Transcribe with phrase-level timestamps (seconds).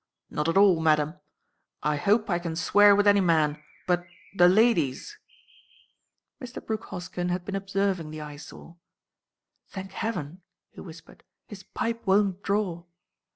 [0.31, 1.19] "Not at all, ma'am.
[1.83, 5.19] I hope I can swear with any man; but—the ladies!"
[6.43, 6.59] Mr.
[6.65, 8.77] Brooke Hoskyn had been observing the Eyesore.
[9.67, 10.41] "Thank heaven,"
[10.71, 12.85] he whispered, "his pipe won't draw."